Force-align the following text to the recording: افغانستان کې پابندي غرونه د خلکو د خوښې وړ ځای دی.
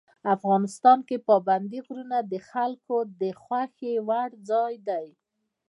افغانستان 0.35 0.99
کې 1.07 1.17
پابندي 1.29 1.79
غرونه 1.85 2.17
د 2.31 2.33
خلکو 2.49 2.97
د 3.21 3.23
خوښې 3.41 3.93
وړ 4.07 4.29
ځای 4.49 4.73
دی. 4.87 5.07